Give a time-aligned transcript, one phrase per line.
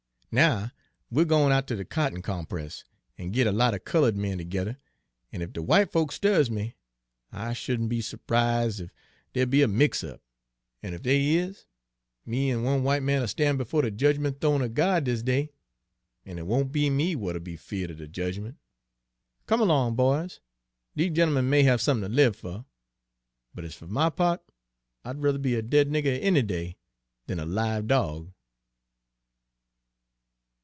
[0.33, 0.71] Now
[1.09, 2.85] we're gwine out ter de cotton compress,
[3.17, 4.77] an' git a lot er colored men tergether,
[5.33, 6.73] an' ef de w'ite folks 'sturbs me,
[7.33, 8.91] I shouldn't be s'prise' ef
[9.33, 10.21] dere'd be a mix up;
[10.81, 11.65] an' ef dere is,
[12.25, 15.51] me an one w'ite man 'll stan' befo' de jedgment th'one er God dis day;
[16.25, 18.55] an' it won't be me w'at'll be 'feared er de jedgment.
[19.47, 20.39] Come along, boys!
[20.95, 22.63] Dese gentlemen may have somethin' ter live fer;
[23.53, 24.41] but ez fer my pa't,
[25.03, 26.77] I'd ruther be a dead nigger any day
[27.27, 28.31] dan a live dog!"